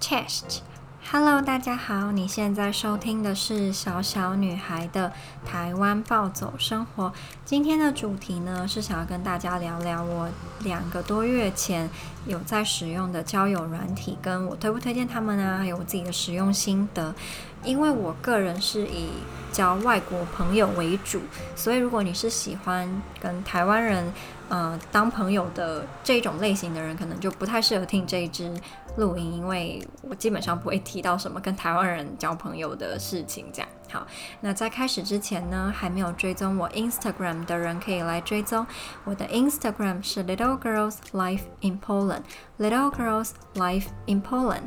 [0.00, 0.62] Chest
[1.06, 5.12] Chest，Hello，大家好，你现在收听的是小小女孩的
[5.44, 7.12] 台湾暴走生活。
[7.44, 10.28] 今天的主题呢，是想要跟大家聊聊我
[10.60, 11.88] 两个多月前
[12.26, 17.14] 有在使用的交友软体，跟我推不推荐他们啊，还有我自己的使用心得。
[17.64, 19.08] 因为我个人是以
[19.52, 21.20] 交外国朋友为主，
[21.54, 24.12] 所以如果你是喜欢跟台湾人
[24.48, 28.54] 呃当朋友的这种类型的人，可能就不太适合听这一支
[28.96, 33.46] 录音，因为我基本上不会提到什么跟台湾人交朋友的事情。
[33.52, 34.06] 这样好，
[34.40, 38.66] 那在开始之前呢，还没有追踪我 Instagram 的人可以来追踪
[39.04, 44.62] 我的 Instagram 是 Little Girls Life in Poland，Little Girls Life in Poland。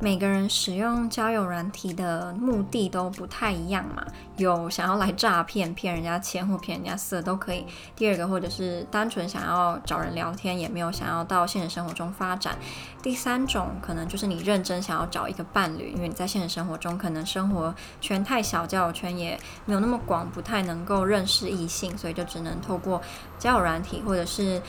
[0.00, 4.04] 每个人使用交友软体的目的都不太一样嘛，
[4.36, 7.64] 有想要来诈骗、骗人家钱或骗人家色都可以。
[7.96, 12.56] 第二个，或者是单纯想要找人聊天，也没有想要到现实生活中发展。
[13.02, 23.00] 第三种，可能就是你认真想要找一个伴侣，因为你在现实生活中可能生活圈太小，交友圈也没有那么广，不太能够认识异性，所以就只能透过
[23.38, 24.60] 交友软体，或者是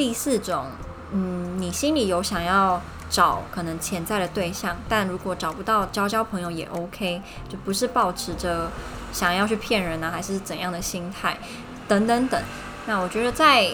[0.00, 0.64] 第四种，
[1.12, 2.80] 嗯，你心里有想要。
[3.10, 8.70] 找可能潜在的对象，但如果找不到，交交朋友也 OK，就不是抱持着
[9.12, 11.36] 想要去骗人啊，还是怎样的心态，
[11.88, 12.40] 等等等。
[12.86, 13.68] 那我觉得在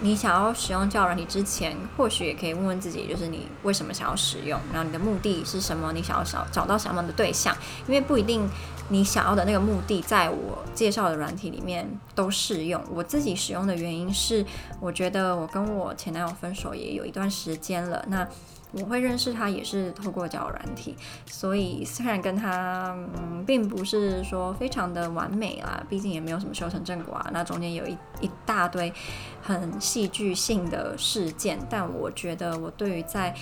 [0.00, 5.92] 你想要使用交友软体之前，或许也可以问问自己，就是你为什么想要使用，然后你的目的是什么？
[5.92, 7.56] 你想要找找到什么样的对象？
[7.86, 8.48] 因为不一定
[8.88, 12.82] 你想要的那个目的，在我介绍的软体里面都适用。
[12.92, 14.44] 我自己使用的原因是，
[14.80, 18.26] 我觉得我跟我前男友分手也有一段时间了，那。
[18.72, 20.94] 我会认识他也是透过交友软体，
[21.26, 28.92] 所以虽然跟他嗯并不是说非常的完美啦，毕竟也没有什么修成正果啊，那中间有一一大堆
[29.42, 33.34] 很戏剧性的事件，但我觉得我对于在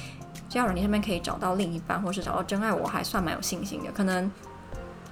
[0.49, 4.31] 交友软体上面可以找到另一半，或是找到真爱，我还算蛮有信心的，可能。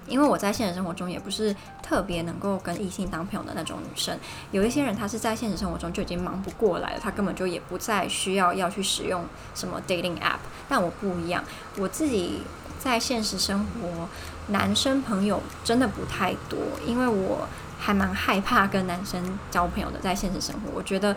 [0.06, 4.18] 因为我在现实生活中也不是特别能够跟异性当朋友的那种女生，
[4.50, 10.38] 有一些人他是在现实生活中就已经忙不过来了，他根本就也不再需要要去使用什么 dating app。
[10.68, 11.42] 但我不一样，
[11.78, 12.42] 我自己
[12.78, 14.08] 在现实生活
[14.48, 17.46] 男生朋友真的不太多，因为我
[17.78, 21.14] 还蛮害怕跟男生交朋友的，在现实生活，我觉得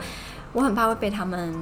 [0.53, 1.55] 我很怕会被他们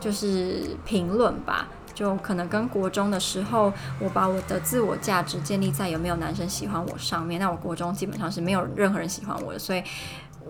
[0.00, 1.68] 就是评论吧。
[1.94, 7.40] 就可能跟国中的时候，我把我的自我价值建立在有没有男生喜欢我上面。
[7.40, 9.82] 那我国中基本上是没有任何人喜欢我的，所以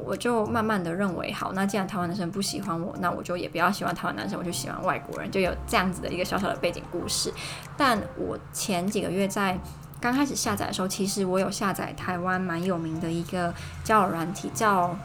[0.04, 7.32] 我就慢慢的认为，好，那既然台湾男生不喜欢我，那我就也不要喜欢台湾男生，我就喜欢外国人，就有这样子的一个小小的背景故事。
[7.76, 9.58] 但我前几个月在
[10.00, 13.52] 刚开始下载的时候，其实我有下载台湾蛮有名的一个
[13.84, 14.96] 交友软体，叫。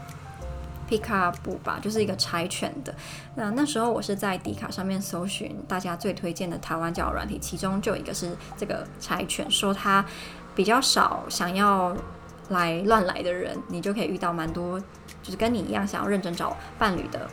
[0.88, 2.94] 皮卡布吧，就是一个柴犬的。
[3.36, 10.04] 那那时候我是在迪卡上面搜寻大家最推荐的台湾交友软体，其中就有一个是这个柴犬，说它
[10.54, 11.96] 比较少想要
[12.48, 14.80] 来乱来的人，你就可以遇到蛮多，
[15.22, 17.28] 就是跟你一样想要认真找伴侣的。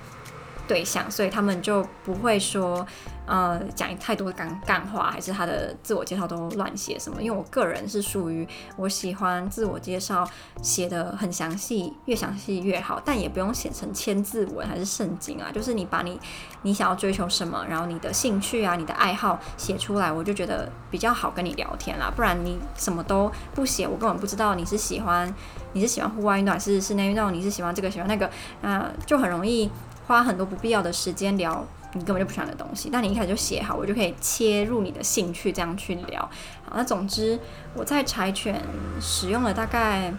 [0.68, 2.84] 对象，所以他们就不会说，
[3.26, 7.22] 呃，讲太多干干话，还是他的自我介绍都乱写什么。
[7.22, 8.48] 因为我个人是属于
[8.78, 10.28] 我喜欢自我介绍
[10.62, 15.50] 写得很详细，越详细越好，但也不用写成千字文还是圣经啊。
[15.52, 16.20] 就是你把你
[16.62, 22.12] 你想要追求什么，然后你的兴趣啊、你的爱好写出来，我就觉得比较好跟你聊天啦。
[22.16, 25.34] 不然你什么都不写，我根本不知道你是喜欢
[25.74, 28.30] 你是喜欢户外运动还是室内运动，你是喜欢这个喜欢那个，
[28.62, 29.72] 那就很容易。
[30.08, 31.66] 花很多不必要的时间聊
[31.98, 36.22] 你根本就不喜欢的东西，但你一开始就写好，我就可以切入你的兴趣，这样去聊。
[36.66, 37.40] 好，那总之
[37.74, 38.62] 我在柴犬
[39.00, 40.14] 使用了大概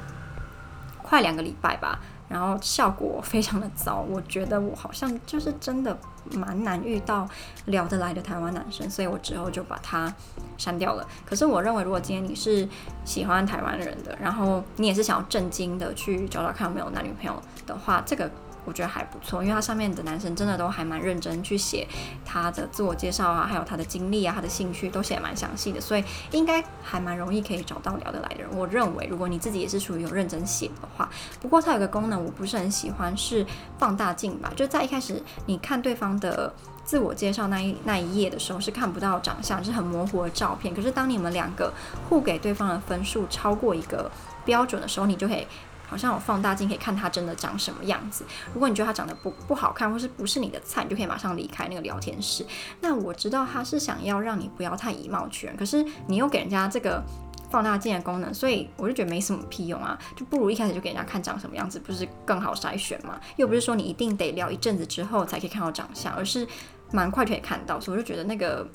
[1.03, 2.01] 快两个礼拜吧，
[2.31, 5.95] 然后效果非常的糟，我觉得我好像就是真的
[6.33, 7.29] 蛮难遇到
[7.67, 10.11] 聊得来的台湾男生，所以我之后就把它
[10.57, 11.07] 删掉了。
[11.27, 12.67] 可是我认为，如果今天你是
[13.05, 18.31] 喜欢台湾人的，然后你也是想要正经的去找找看有没有男女朋友的话，这个。
[18.67, 21.87] 我觉得还不错，因为它上面的男生真的都还蛮认真去写
[22.25, 28.49] 他的自我介绍啊，还有他的经历啊，他的兴趣都写得蛮详细的，所以应该还蛮容易可以找到聊得来的人。
[28.55, 31.09] 我认为，如果你自己也是属于有认真写的话，
[31.41, 33.47] 不过它有个功能我不是很喜欢，是
[33.79, 34.53] 放大镜吧？
[34.57, 36.53] 就在一开始你看对方的
[36.85, 40.75] 自我介绍那一那一页的时候，是看不到长相，是很模糊的照片。
[40.75, 41.73] 可是当你们两个
[42.09, 44.11] 互给对方的分数超过一个
[44.45, 45.47] 标准的时候，你就可以。
[45.87, 48.25] 好像有放大镜可以看他真的长什么样子。
[48.53, 52.47] 如果你觉得他长得不不好看，或是不是你的菜，你就可以马上离开那个聊天室。
[52.81, 57.03] 那我知道他是想要让你不要太以貌取人，可是你又给人家这个
[57.51, 63.21] 放大镜的功能，所以我就觉得没什么屁用啊，就不如一开始就给人家看长什么样子，不是更好筛选吗？
[63.37, 66.47] 又不是说你一定得聊一阵子之后才可以看到长相，而是
[66.93, 68.67] 蛮快就可以看到，所以我就觉得那个。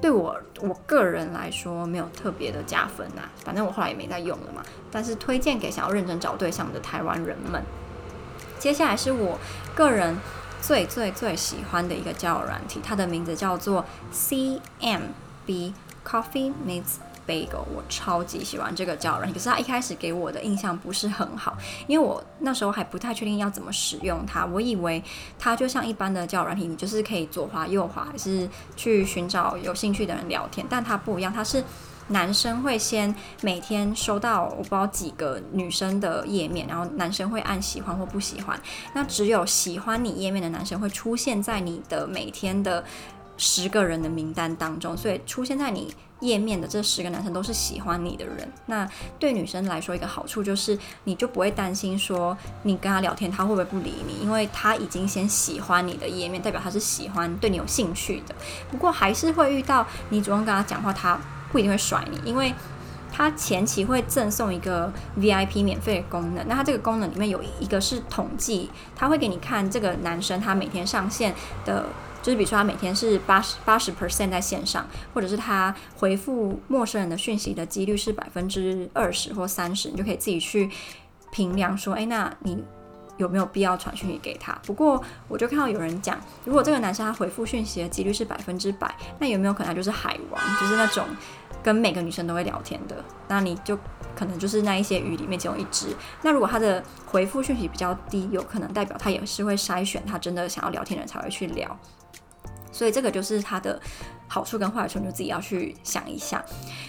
[0.00, 4.62] 对我我个人来说没有特别的加分呐、反正我后来也没再用了嘛。
[4.90, 7.62] 但是推荐给想要认真找对象的台湾人们。
[8.58, 9.38] 接下来是我
[9.74, 10.16] 个人
[10.60, 15.72] 最最最喜欢的一个交友软体，它的名字叫做 CMB
[16.06, 16.96] Coffee Meets
[17.26, 24.44] 贝狗我超级喜欢这个交友软体，可是它一开始给我的印象不是很好，因为我那时候还不太确定要怎么使用它。
[24.46, 25.02] 我以为
[25.38, 30.66] 它就像一般的交友软体，你就是可以左滑右滑，还是去寻找有兴趣的人聊天。
[30.68, 31.62] 但它不一样，它是
[32.08, 38.60] 男生会先每天收到我不知道几个女生的页面，然后男生会按喜欢或不喜欢。
[38.92, 42.84] 那只有喜欢你页面的男生会出现在你的每天的
[43.36, 45.94] 十个人的名单当中，所以出现在你。
[46.22, 48.88] 页面的这十个男生都是喜欢你的人，那
[49.18, 58.32] 对女生来说一个好处就是，你就不会担心说你跟他聊天他会不会不理你，因为他已经先喜欢你的页面，代表他是喜欢对你有兴趣的。
[58.70, 61.18] 不过还是会遇到你主动跟他讲话，他
[61.50, 62.54] 不一定会甩你，因为
[63.10, 66.46] 他前期会赠送一个 VIP 免费的功能。
[66.46, 71.34] 那他这个功能里面有一个是统计，他会给你看这个男生他每天上线
[71.64, 71.86] 的。
[72.22, 80.70] 就是比如说他每天是八十八十 percent 在线上，或者是他回复陌生人的讯息的几率是百分之二十或三十，你就可以自己去
[81.32, 82.62] 评量说，哎，那你
[83.18, 84.56] 有没有必要传讯息给他？
[84.64, 91.04] 不过我就看到有人讲，如果这个男生他回复讯息的几率是百分之百，那有没有可能他就是海王，就是那种
[91.62, 93.04] 跟每个女生都会聊天的？
[93.28, 93.76] 那你就
[94.14, 95.88] 可能就是那一些鱼里面其中一只。
[96.22, 101.78] 那如果他的回复讯息比较低，有可能代表他也是会筛选他真的想要聊天的人才会去聊。
[102.72, 103.80] 所以这个就是它的
[104.26, 106.44] 好处跟坏处，你就自己要去想一下。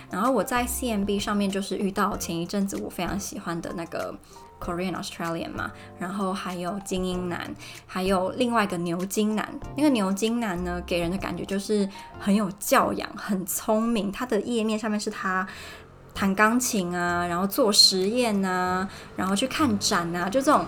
[0.10, 4.16] 然后我在 CMB 上面就是遇到前一阵子我非常喜欢的那个
[4.60, 7.54] Korean Australian 嘛，然后还有精英男，
[7.86, 9.48] 还有另外一个牛津男。
[9.76, 11.88] 那个牛津男呢，给人的感觉就是
[12.18, 14.12] 很有教养，很聪明。
[14.12, 15.46] 他的页面上面是他
[16.14, 18.88] 弹钢琴啊，然后做实验啊，
[19.18, 20.66] 然后去看展啊，就这种。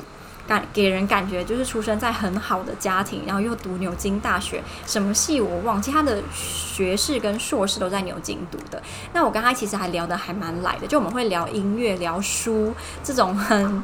[0.48, 8.82] 感给人感觉就是出生在很好的家庭，然后又读牛津大学，什么系我忘记，他的学士跟硕士都在牛津读的。
[9.14, 13.84] 那我跟他其实还聊得还蛮来的，就我们会聊音乐、聊书这种很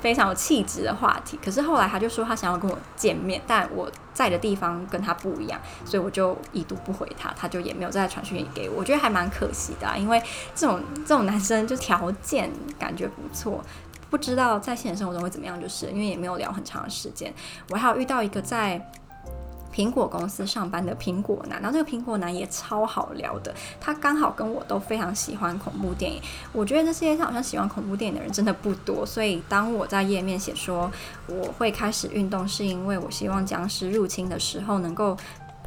[0.00, 1.38] 非常有气质的话题。
[1.44, 8.76] 可是后来他就说他想要跟我见面，但我在的地方跟他不一样，所以我就已读不回他，他就也没有再传讯息给我。
[8.76, 10.22] 我觉得还蛮可惜的啊，因为
[10.54, 13.62] 这种这种男生就条件感觉不错。
[14.10, 17.32] 不知道在现实生活中会怎么样，就是因为也没有聊很长的时间。
[17.70, 18.84] 我还有遇到一个在
[19.72, 23.54] 苹果公司上班的苹果男，然后这个苹果男也超好聊的。
[23.80, 26.20] 他刚好跟我都非常喜欢恐怖电影。
[26.52, 30.90] 我觉得这世界上好像喜欢恐怖电影的人真的不多，所以当我在页面写说
[31.28, 35.16] 我会开始运动，是因为我希望僵尸入侵的时候能够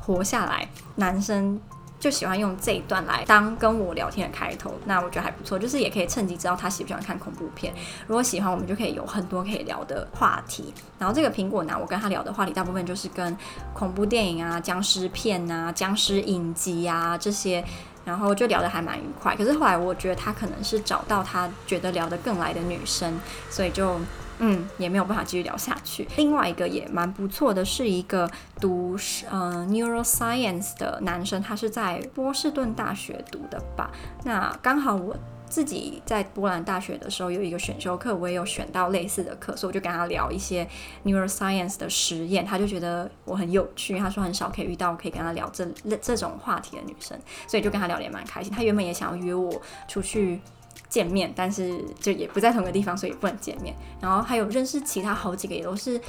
[0.02, 0.68] 活下来。
[0.96, 1.60] 男生。
[2.04, 7.74] 就喜欢用这一段来当跟我聊天的开头，那我觉得还不错，就是也可以趁机知道他喜不喜欢看恐怖片。
[8.08, 10.74] 如果喜欢，我们就可以有很多可以聊的话题。
[11.00, 13.38] 然后这个苹果男，我跟他聊的话题大部分就是跟
[13.74, 17.64] 恐怖电影啊、僵尸片啊、僵尸影集啊这些，
[18.04, 19.34] 然后就聊得还蛮愉快。
[19.38, 23.18] 可是后来我觉得他可能是找到他觉得聊得更来的女生，
[23.50, 23.98] 所以就。
[24.46, 26.06] 嗯，也没有办法继续聊下去。
[26.18, 28.98] 另外一个也蛮不错的，是一个读
[29.30, 33.90] 呃 neuroscience 的男生，他是在波士顿大学读的吧？
[34.26, 35.16] 那刚好我
[35.48, 40.68] 自己在波兰大学的时候有一个选修课，我也有选到类似的课，所以我就跟他聊一些
[41.06, 43.98] neuroscience 的实验，他就觉得我很有趣。
[43.98, 45.66] 他说很少可以遇到可以跟他聊这
[46.02, 48.52] 这种话题的女生，所以就跟他聊得也蛮开心。
[48.52, 50.42] 他原本也想要约我出去。
[50.90, 53.76] 见面，但是就也不在同个地方，所以不能见面。
[54.00, 56.00] 然后还有认识其他好几个，也都是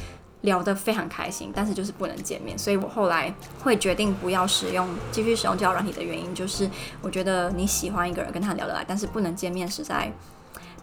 [0.42, 2.58] 聊得非常开心，但是就是不能见面。
[2.58, 6.68] 所以我后来会决定不要使用，继续使用交友软体的原因，就是
[7.00, 10.12] 我觉得你喜欢一个人，跟他聊得来，但是不能见面，实在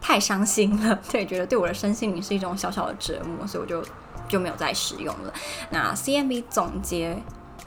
[0.02, 1.00] 太伤心了。
[1.12, 3.84] 对，觉得对我的身心灵是一种小小的折磨，所以我就
[4.28, 5.34] 就没有再使用了。
[5.70, 7.18] 那 CMB 总结。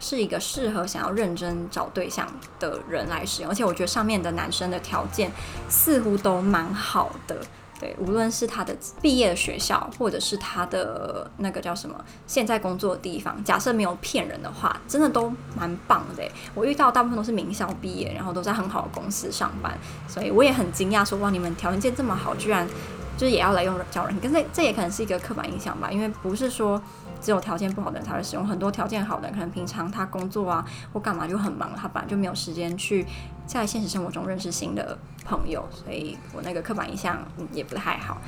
[0.05, 2.29] 是一个适合想要认真找对象
[2.61, 5.33] 的人来使用，而且我觉得上面的男生的条件
[5.67, 7.41] 似乎都蛮好的，
[7.81, 16.23] 对，无论是他的毕业的学校，或者是他的那个叫什么现在工作的地方，假设没有骗人的话，真的都蛮棒的。
[16.55, 19.73] 我遇到大部分都是名校毕业，然后都在很好的公司上班，
[20.07, 22.69] 所以我也很惊讶，说哇，你们条件这么好，居然
[23.17, 26.79] 就是也要来用交友软体，可是这也可能是一个刻板印象吧，因为不是说。
[27.25, 30.63] 只有条件不好的人才会使用，很多条件好的人可能平常他工作啊
[30.93, 33.07] 或干嘛就很忙，他本来就没有时间去
[33.47, 37.19] 在现实生活中认识新的朋友，所以我那个刻板印象
[37.51, 38.21] 也不太好。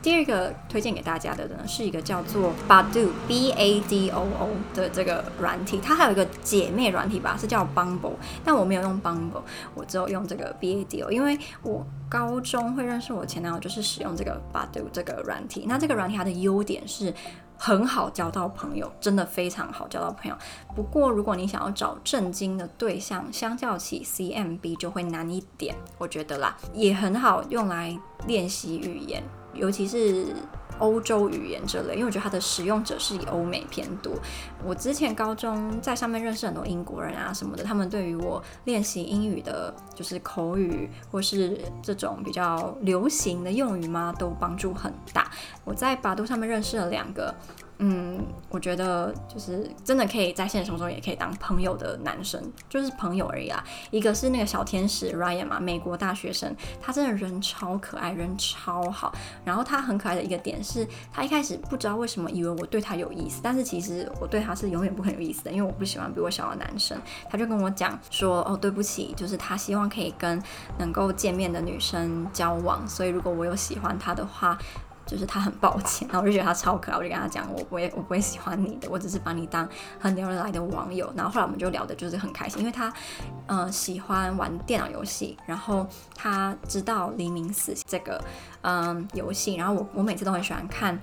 [0.00, 8.12] 第二个推荐给大家的呢，是一个叫做 Badoo B A D O O 的这个软体，它还有一个姐妹软体吧，是叫 Bumble，
[8.44, 9.42] 但我没有用 Bumble，
[9.74, 15.64] 我只有用这个 B A D O，因为我高中会认识我前男友就是使用这个 Badoo 这个软体。
[15.66, 17.12] 那这个软体它的优点是
[17.58, 20.36] 很好交到朋友，真的非常好交到朋友。
[20.74, 29.22] 不过如果你想要找正经的对象，相较起 C M B 就会难一点，我觉得啦，也很好用来练习语言。
[29.54, 30.26] 尤其是
[30.78, 34.12] 欧洲语言这类，因为我觉得它的使用者是以欧美偏多。
[34.64, 45.30] 我之前高中在上面认识很多英国人啊什么的，他们对于我练习英语的，就是口语或是这种比较流行的用语嘛，都帮助很大。
[45.64, 47.34] 我在百度上面认识了两个。
[47.80, 53.62] 嗯，我觉得就是真的可以在现实生活中也可以当朋友的男生，就是朋友而已啊。
[53.92, 59.14] 一个是那个小天使 Ryan 嘛，美国大学生，他真的人超可爱，人超好。
[59.44, 67.00] 然后他很可爱的一个点是，他一开始不知道为什么以为我对他有意思，但是其实我对他是永远不很有意思的，因为我不喜欢比我小的男生。
[67.30, 70.42] 他就跟我讲说，哦，对不起，就是他希望可以跟
[70.78, 74.58] 能够见面的女生交往，所以如果我有喜欢他的话。
[75.08, 79.66] 就是他很抱歉，然后我就觉得他超可爱，我就跟他讲，我不会，我不会喜欢你的，我只是把你当
[79.98, 81.10] 很聊得来的网友。
[81.16, 82.92] 然后后来我们就聊的就是很开心，因为他，
[83.46, 88.22] 呃，喜欢玩电脑游戏，然后他知道《黎明死》这个，
[88.60, 91.00] 嗯、游戏，然后我我每次都很喜欢看。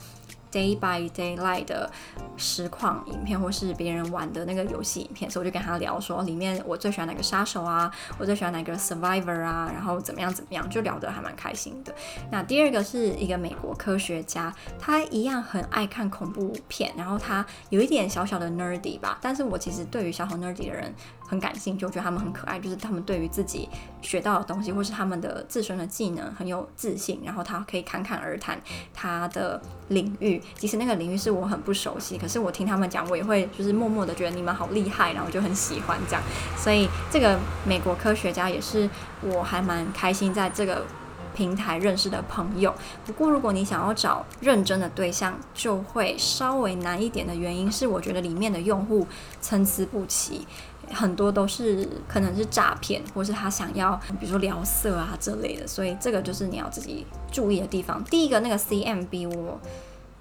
[0.56, 1.92] Day by Daylight 的
[2.38, 11.94] 实况影片，或是别人玩的那个游戏影片，所以我就跟他聊说，里面我最喜欢哪个杀手啊，我最喜欢哪个 Survivor 啊，然后怎么样怎么样，就聊得还蛮开心的。
[12.32, 20.94] 那第二个是一个美国科学家，他一样很爱看恐怖片，然后他有一点小小的 nerdy 吧，但是我其实对于小小 nerdy 的人。
[21.28, 23.68] 很感兴趣，我觉得他们很可爱，就是他们对于自己
[24.02, 28.60] 学到的东西，或是他们的自身的技能很有自信，然后他可以侃侃而谈
[28.94, 36.22] 他的领域，即使那个领域是我很不熟悉，可是我听他们讲，我也会就是默默的觉得你们好厉害，然后就很喜欢这样。
[36.56, 38.90] 所以这个美国科学家也是
[39.22, 40.86] 我还蛮开心在这个
[41.34, 42.74] 平台认识的朋友。
[43.06, 49.06] 不过如果你想要找认真的对象，就会稍微难一点的原因是，我觉得里面的用户
[49.42, 50.48] 参差不齐。
[50.92, 58.04] 很多都是可能是诈骗，或是他想要，比如说聊色啊这类的，所以这个就是你要自己注意的地方。
[58.06, 59.60] 第一个那个 CMB，我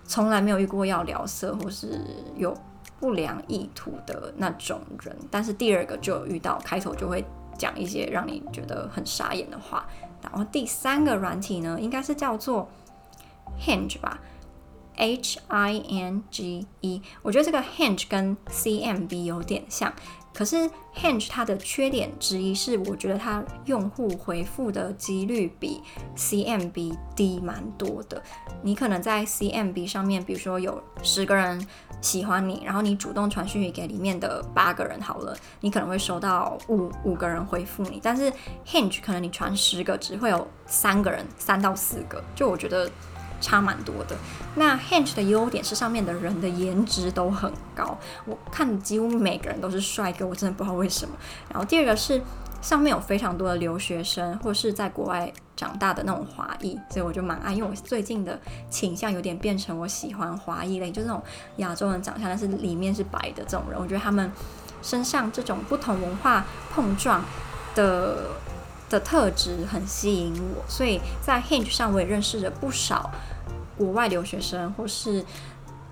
[0.04, 2.00] 从来没有遇过要聊色或是
[2.36, 2.56] 有
[3.00, 7.24] 不良意图的那种人，但是第二个就遇到，开头就会
[7.58, 9.86] 讲一些让你觉得很傻眼的话。
[10.22, 12.68] 然后第三个软体呢，应该是叫做
[13.60, 14.18] Hinge 吧
[14.96, 17.02] ，H I N G E。
[17.22, 19.92] 我觉得这个 Hinge 跟 CMB 有点像。
[20.34, 25.80] 可是 Hinge 它的缺点之一是，我觉得它用户回复的几率比
[26.16, 28.20] CMB 低蛮多的。
[28.62, 31.64] 你可能在 CMB 上面，比如说有十个人
[32.00, 38.00] 喜欢你，然后你主动传讯息给里面的八个人好了，你可能会收到五五个人回复你。
[38.02, 38.32] 但是
[38.66, 42.22] Hinge 可能你传十个，只会有三个人，三到四个。
[42.34, 42.90] 就我觉得。
[43.44, 44.16] 差蛮多的。
[44.54, 51.14] 那 Hinge 的优点是上面的人的颜值都很高，我看几乎每个人都是帅哥，我真的不知道为什么。
[51.50, 52.22] 然后第二个是
[52.62, 57.52] 上面有非常多的留学生或是在国外长大的那种华裔，所以我就蛮爱。
[57.52, 61.22] 因为我最近的倾向有点变成我喜欢华裔类，就是那种
[61.58, 63.78] 亚洲人长相，但是里面是白的这种人。
[63.78, 64.32] 我觉得他们
[64.80, 67.22] 身上这种不同文化碰撞
[67.74, 68.30] 的
[68.88, 73.10] 的特质很吸引我，所以在 Hinge 上我也认识了不少。
[73.76, 75.24] 国外留学生或是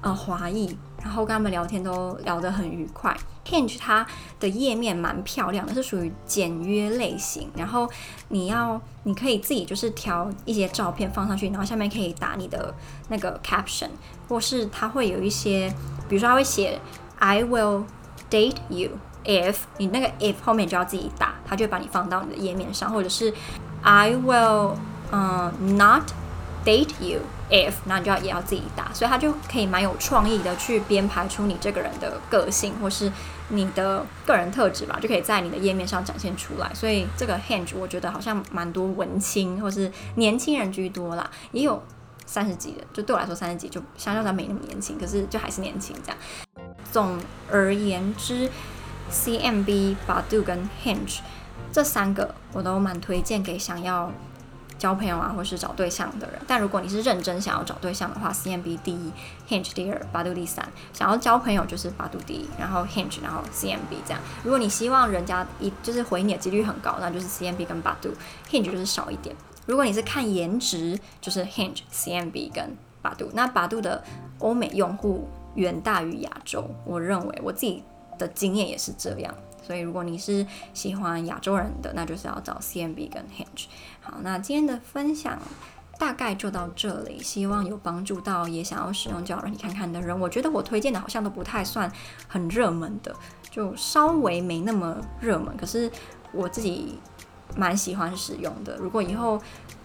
[0.01, 3.17] 呃华裔，然后跟他们聊天都聊得很愉快。
[3.45, 4.07] Hinge 它
[4.39, 7.51] 的页面蛮漂亮的，是属于简约类型。
[7.57, 7.91] 然后
[8.29, 12.73] 你要你可以自己就是调一些照片放上去，然后下面可以打你的
[13.09, 13.89] 那个 caption，
[14.29, 15.69] 或是它会有一些，
[16.09, 16.81] 比如说它会写
[17.19, 17.85] I will
[18.31, 18.91] date you
[19.25, 23.35] if 你那个 if 后面就要自己打，它就会把你放到你的页面上，或者是
[23.83, 24.77] I will
[25.11, 26.05] 嗯、uh, not
[26.65, 27.19] date you。
[27.53, 33.13] F，那你就要也要自己打，所以他就可以蛮有创意的去编排出你这个人的个性或是
[33.51, 36.73] 你的个人特质吧，就可以在你的页面上展现出来。
[36.73, 41.83] 所以这个 Hinge 我觉得好像蛮多文青或是年轻人居多啦，也有
[42.25, 46.19] 三十几的，就对我来说三十几就相较他没那么年轻，可是就还是年轻这样。
[46.91, 47.19] 总
[47.51, 48.49] 而言之
[49.13, 51.19] ，CMB、Badoo 跟 Hinge
[51.71, 54.11] 这三个我都蛮推荐给想要。
[54.83, 56.41] 交朋友啊，或是找对象的人。
[56.45, 59.13] 但如果你是认真想要找对象的话，CMB 第一
[59.49, 60.69] ，Hinge 第二，Badoo 第三。
[60.93, 64.21] 想要交朋友就是 Badoo 第一，然后 Hinge，然后 CMB 这样。
[64.43, 69.37] 如果你希望人家一就是回你的几率很高，那就是 CMB 跟 Badoo，Hinge 就是少一点。
[69.67, 73.29] 如果你是看颜值，就是 Hinge、CMB 跟 Badoo。
[73.35, 74.03] 那 Badoo 的
[74.41, 77.85] 欧美用户远大于亚洲，我认为我自己
[78.19, 79.33] 的经验也是这样。
[79.63, 83.67] 所以，如果你是喜欢亚洲人的，那就是要找 CMB 跟 Hinge。
[84.01, 85.39] 好，那今天的分享
[85.99, 90.19] 大概就到这里，希望有帮助到也想要使用交友软体看看的人。
[90.19, 91.91] 我觉得我推荐的好像都不太算
[92.27, 93.15] 很热门的，
[93.51, 95.91] 就稍微没那么热门，可是
[96.33, 96.99] 我自己
[97.57, 98.77] 蛮喜欢使用的。
[98.79, 99.41] 如果以后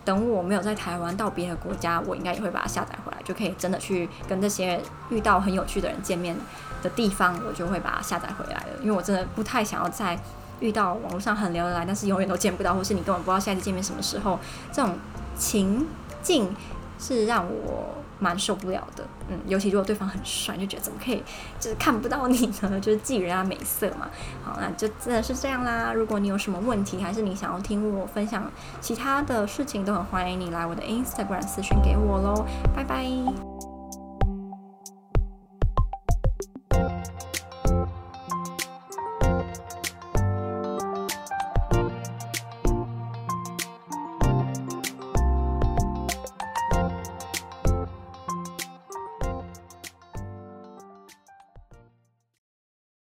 [0.08, 6.34] 等我没有在台湾到别的国家，我应该也会把它下载回来，就可以真的去跟这些遇到很有趣的人见面
[6.82, 8.68] 的地方，我就会把它下载回来了。
[8.82, 10.18] 因为我真的不太想要在
[10.62, 14.40] 遇到网络上很聊得来，但是永远都见不到，或是你根本不知道下一次见面什么时候，
[14.72, 14.96] 这种
[15.38, 15.86] 情
[16.22, 16.56] 境
[16.98, 19.06] 是让我蛮受不了的。
[19.30, 21.24] 嗯，尤其如果对方很帅，就觉得怎么可以
[21.60, 22.80] 就是看不到你呢？
[22.82, 24.08] 就是觊人家美色嘛。
[24.44, 25.92] 好，那就真的是这样啦。
[25.94, 28.50] 如果你有什么问题，还是你想要听我分享
[28.82, 32.46] 其他的事情，都很欢迎你来我的 Instagram 私信给我喽。
[32.76, 33.47] 拜拜。